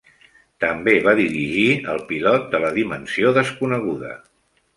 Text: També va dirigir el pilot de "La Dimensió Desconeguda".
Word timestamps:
També 0.63 0.95
va 1.07 1.13
dirigir 1.19 1.65
el 1.93 2.01
pilot 2.13 2.49
de 2.55 2.63
"La 2.65 2.73
Dimensió 2.79 3.35
Desconeguda". 3.37 4.13